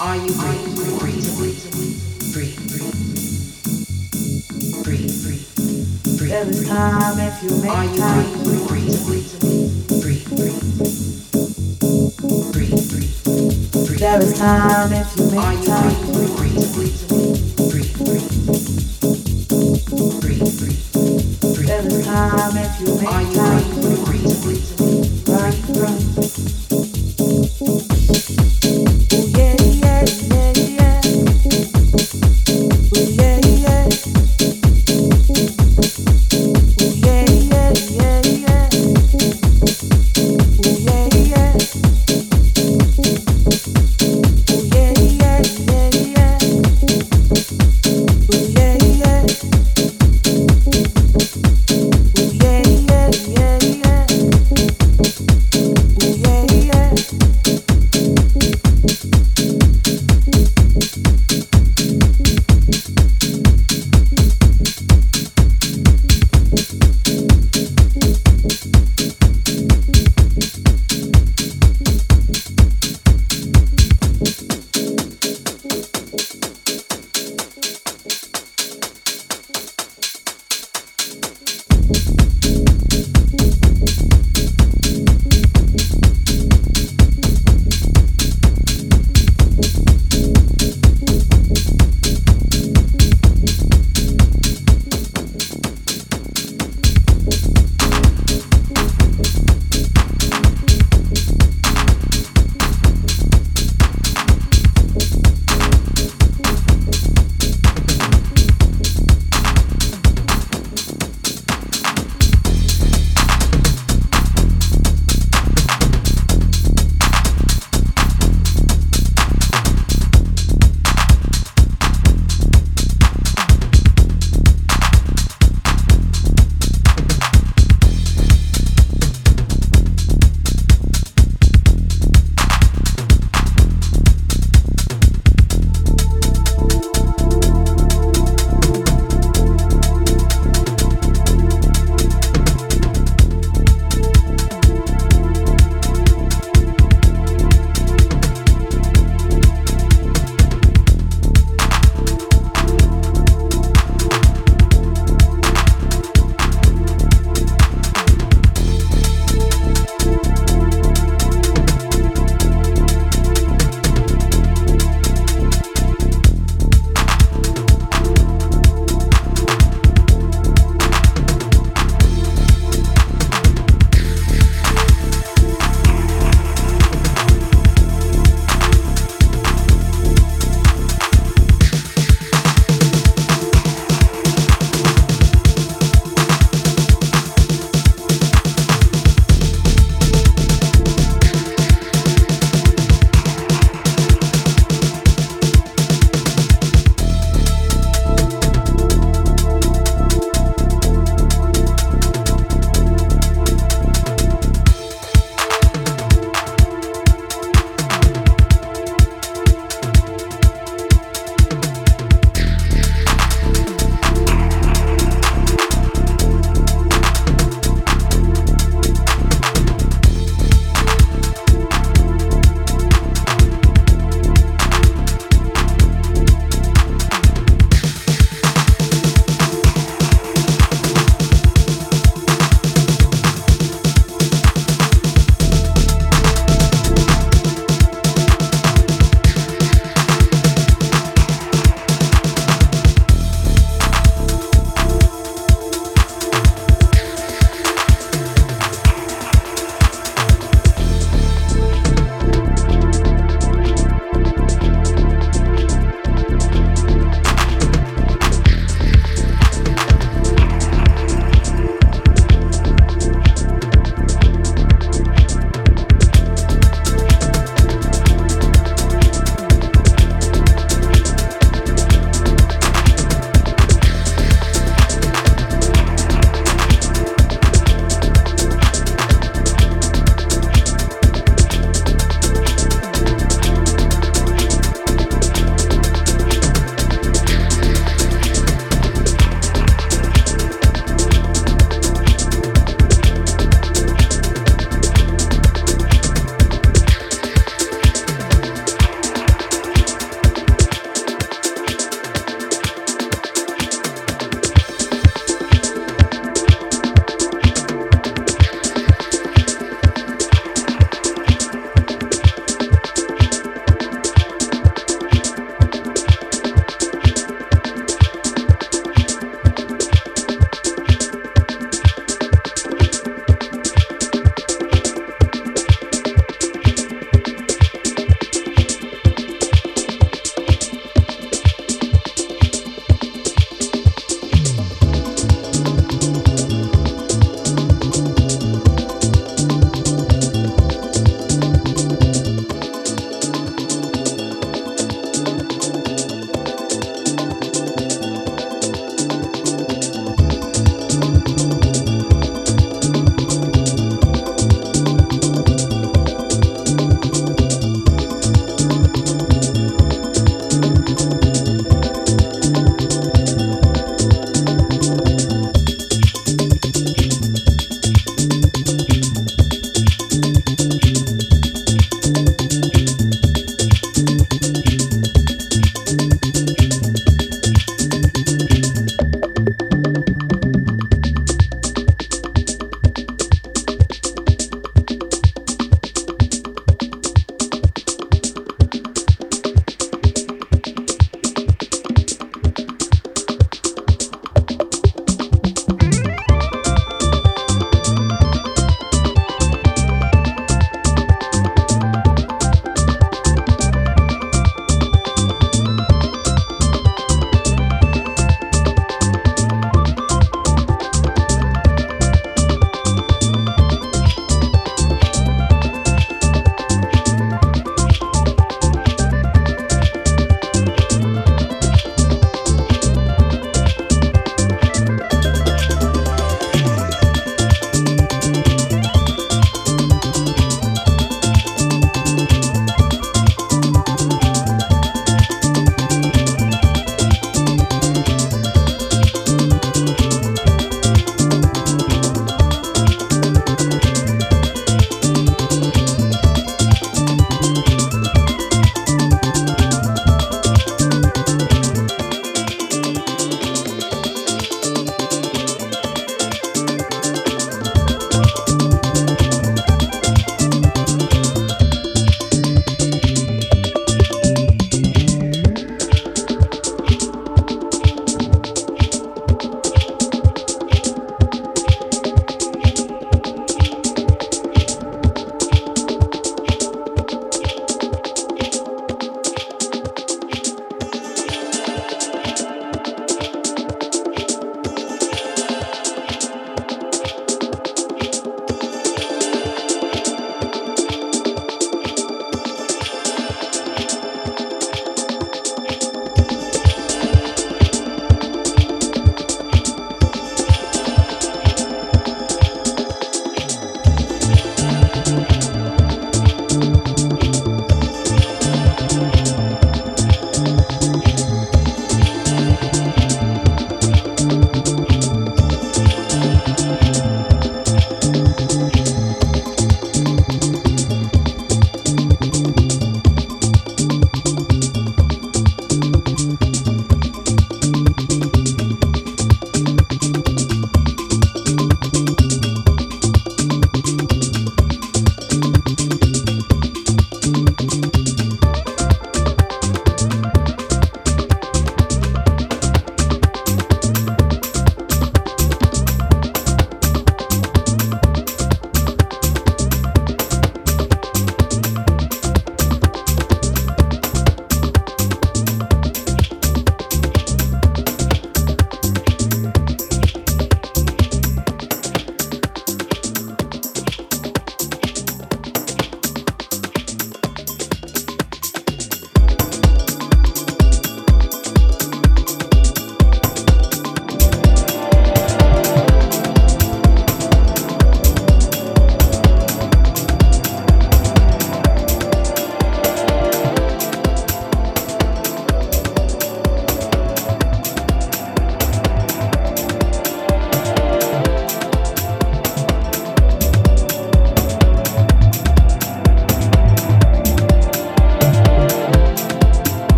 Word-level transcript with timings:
Are 0.00 0.16
you 0.16 0.32
breathing? 0.34 0.74
Breathe, 0.98 1.36
breathe, 1.36 1.72
breathe, 1.72 1.98
breathe, 2.32 2.58
breathe, 4.84 5.10
breathe. 5.24 6.28
There 6.28 6.48
is 6.48 6.68
time 6.68 7.18
if 7.18 7.42
you 7.42 7.50
make 7.60 7.72
time. 7.72 7.78
Are 7.78 7.84
you 7.84 7.98
time. 7.98 8.22
breathing? 8.44 8.68
Breathe, 8.68 8.94
breathe, 9.06 9.34
breathe, 10.00 10.28
breathe, 10.30 10.30
breathe, 10.38 10.98
breathe, 12.52 12.78
breathe. 12.88 13.98
There 13.98 14.22
is 14.22 14.38
time 14.38 14.92
if 14.92 15.16
you 15.16 15.24
make 15.24 15.34
time. 15.34 15.42
Are 15.42 15.54
you 15.54 15.66
time. 15.66 15.94
Breathing? 16.36 16.72
Breathe, 16.74 17.02
breathe, 17.08 17.08
breathe, 17.58 17.94
breathe, 17.98 18.22
breathe, 20.20 20.58
breathe. 20.58 21.66
There 21.66 21.86
is 21.86 22.06
time 22.06 22.56
if 22.56 22.80
you 22.80 22.88
make 23.00 23.34
time. 23.34 23.87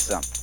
something 0.00 0.33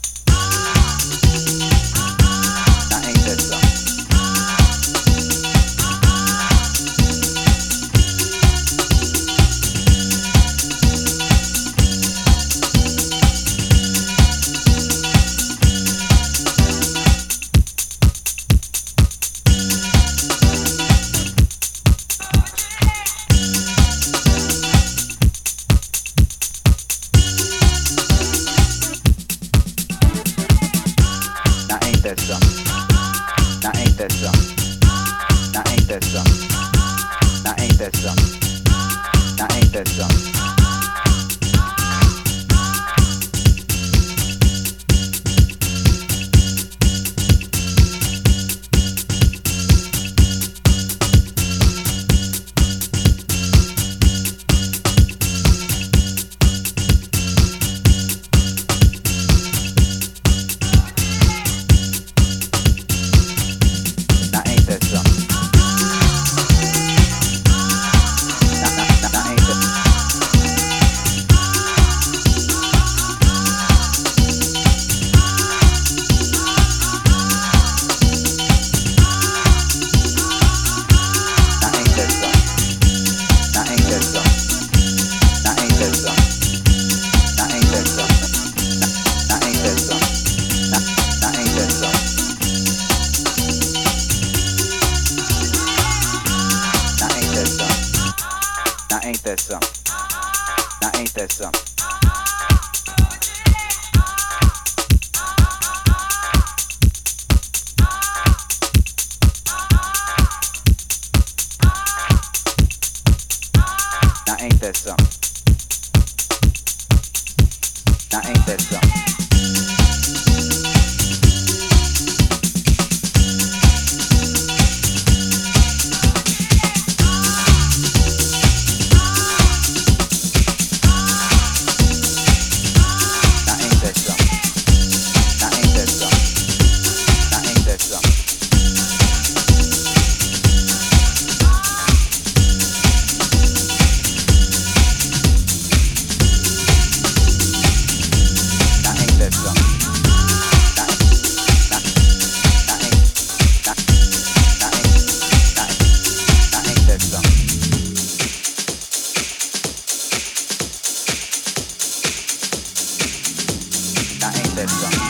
that. 164.67 165.00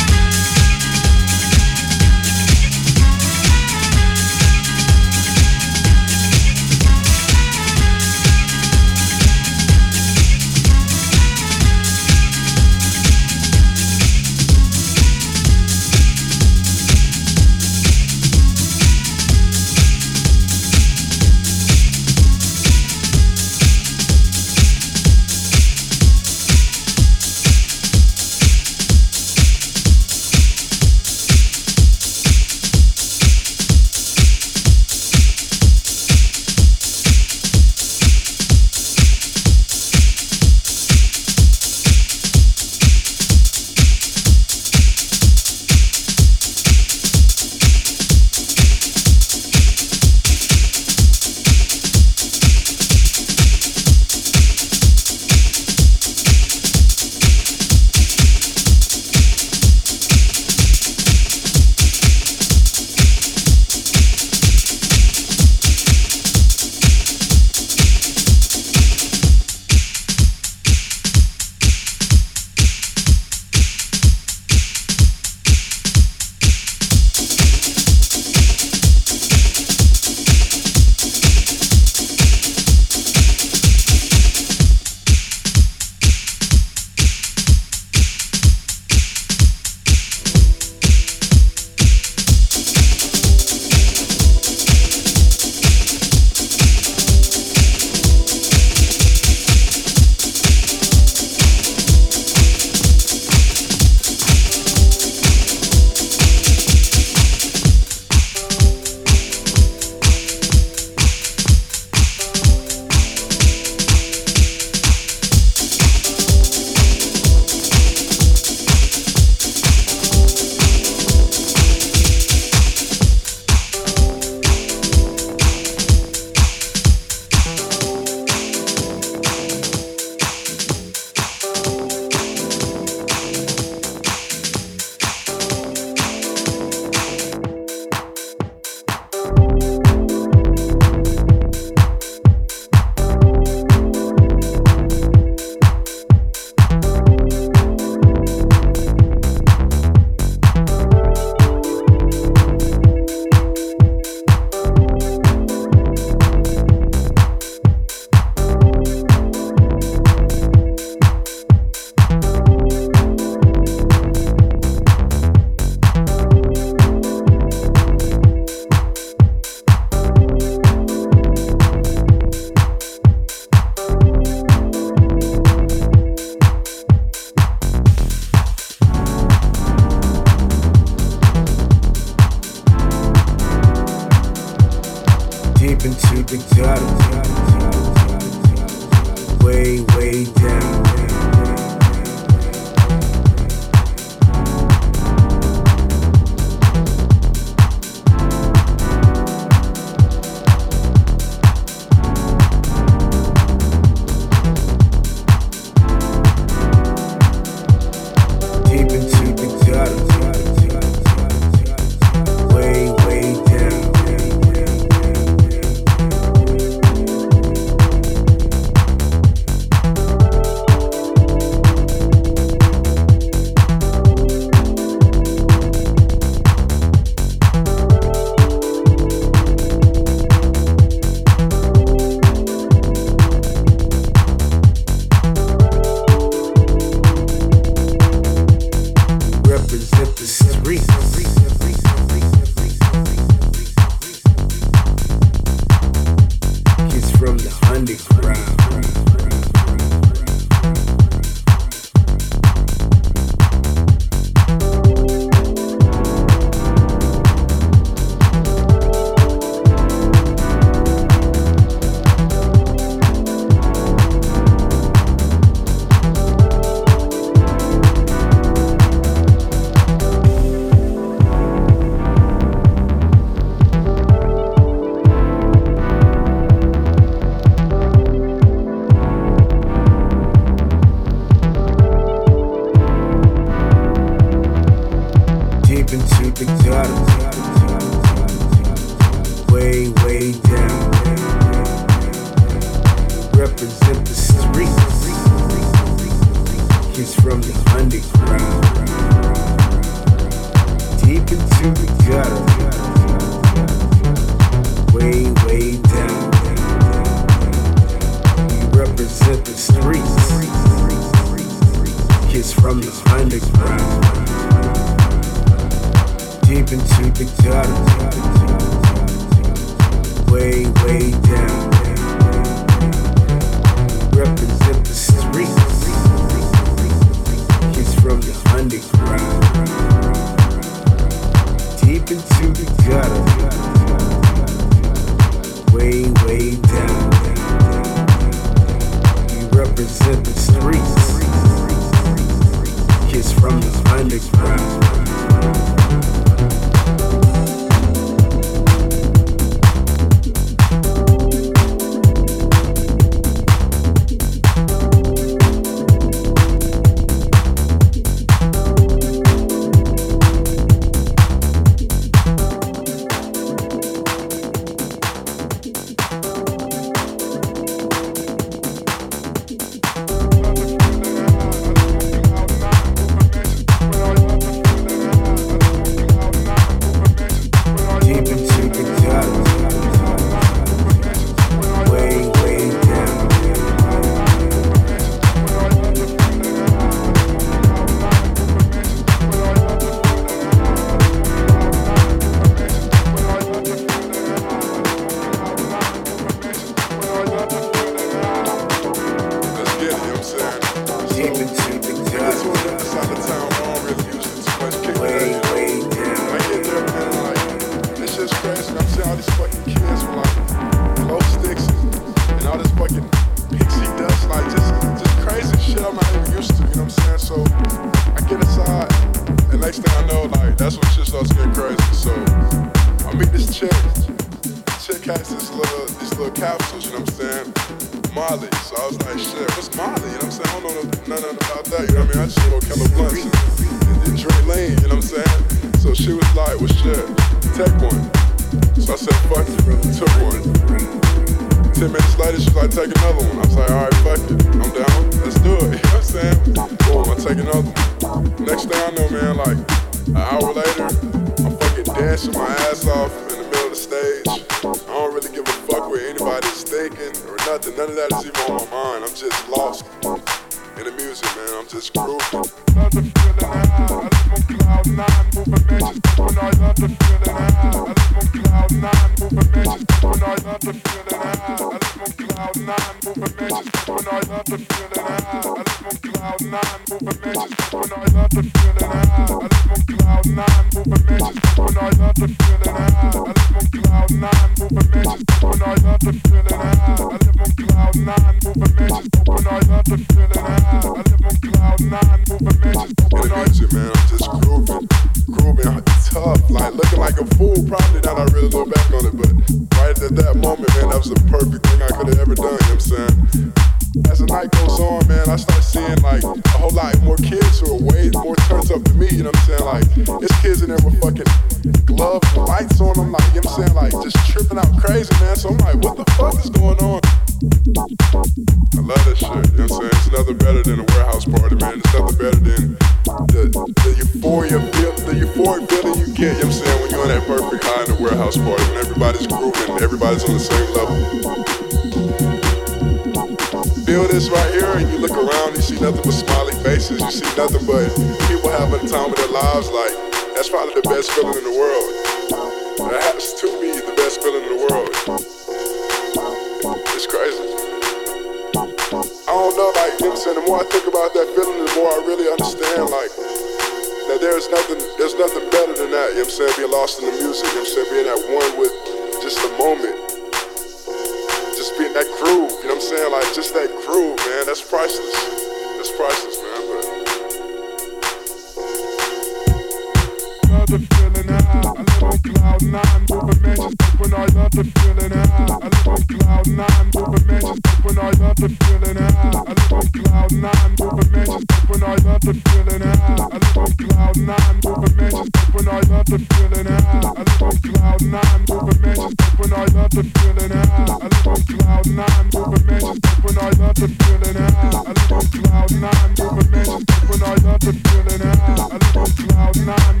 I 590.61 591.07
live 591.07 591.27
on 591.27 591.41
cloud 591.43 591.87
nine, 591.87 592.29
moving 592.33 592.65
mansions 592.65 592.99
up 593.05 593.23
when 593.23 593.37
I 593.37 593.49
love 593.49 593.75
the 593.75 593.87
feeling 593.87 594.35
high. 594.35 594.69
I 594.71 594.91
live 594.91 595.11
on 595.11 595.25
cloud 595.31 595.71
nine, 595.81 596.11
moving 596.19 596.51
mansions 596.51 596.85
up 596.89 597.09
when 597.09 597.23
I 597.23 597.35
love 597.35 597.61
the 597.61 597.73
feeling. 597.73 598.21
I 598.21 598.33
live 598.71 598.97
on 598.97 599.09
cloud 599.11 599.57
nine. 599.65 600.00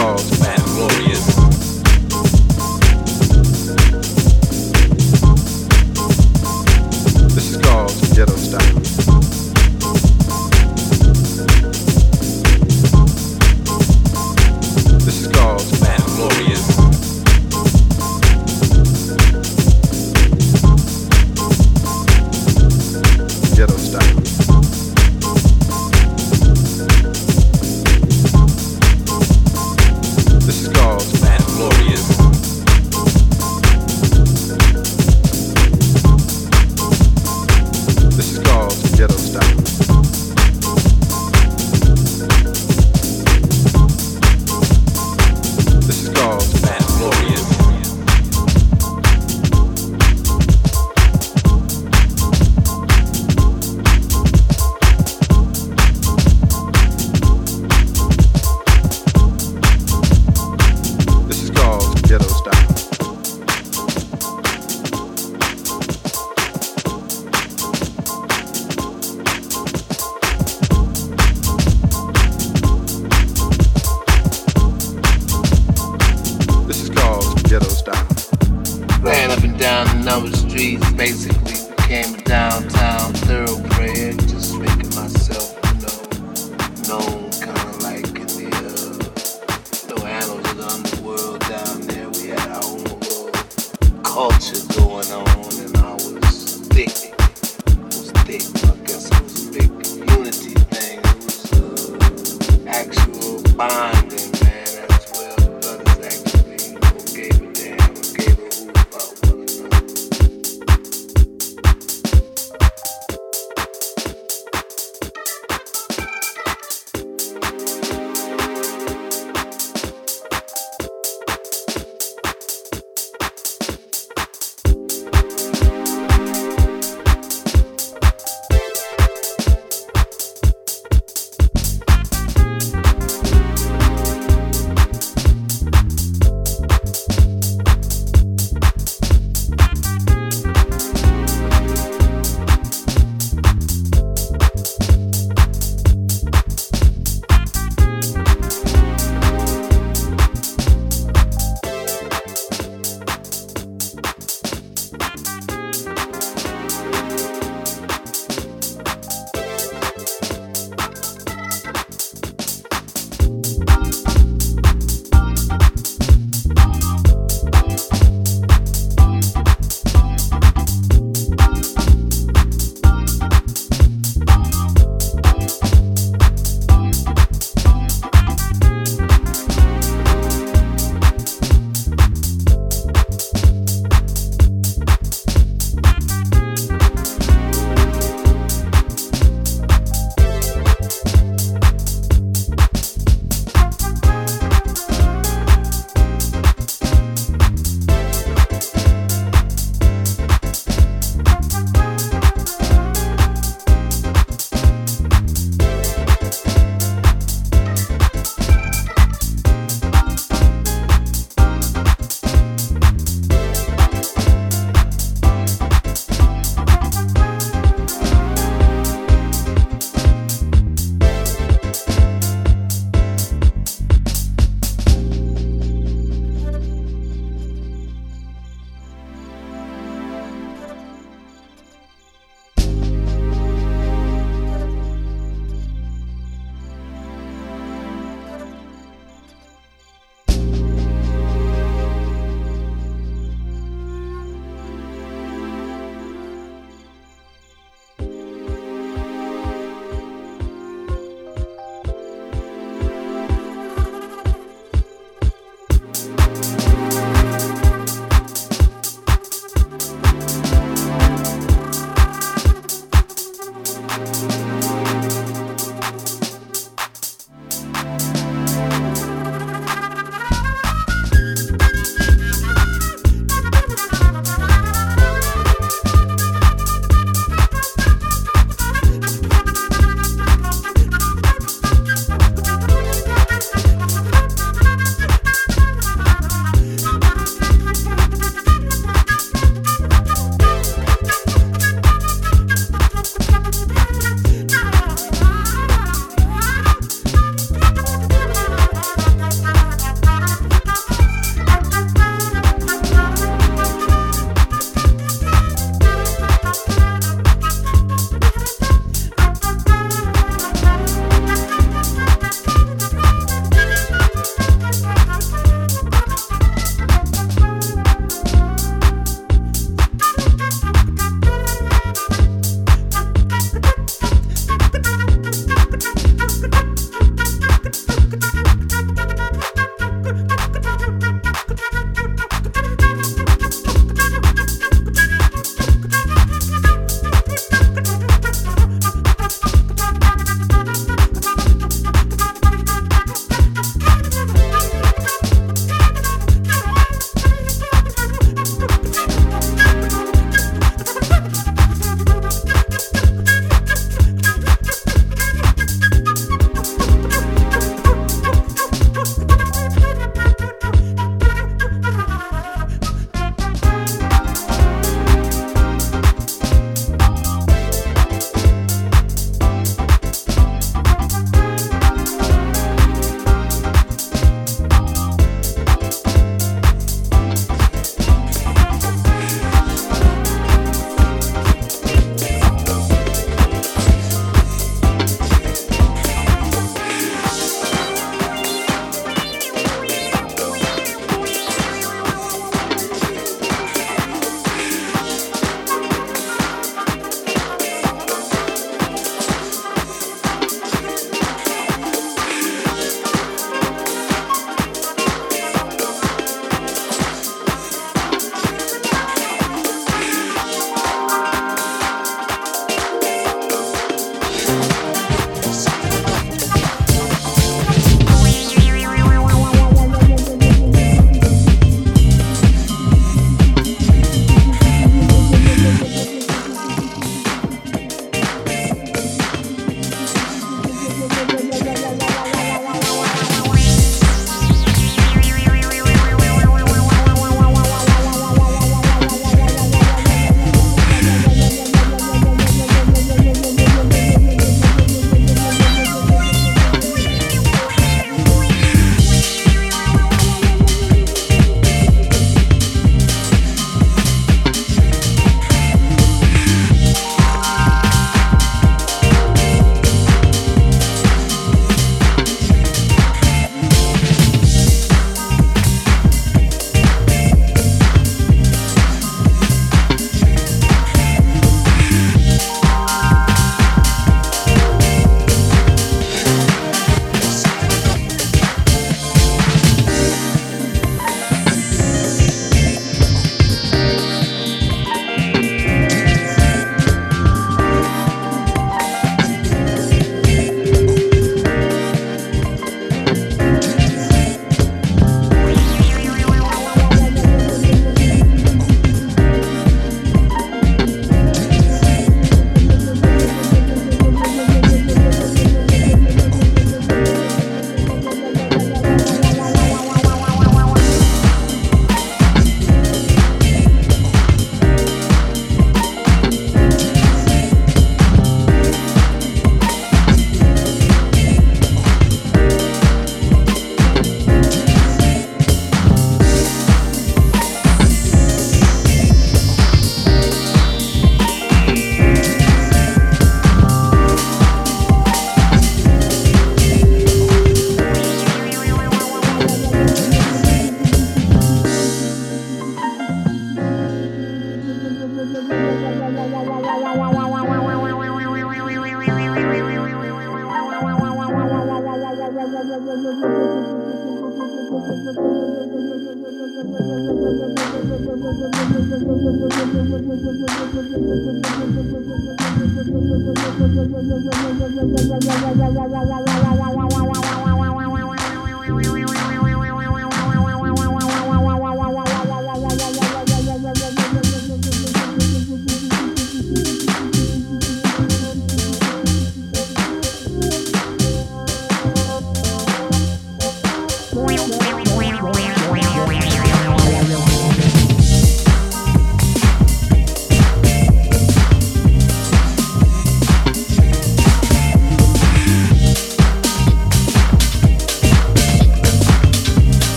cause 0.00 0.39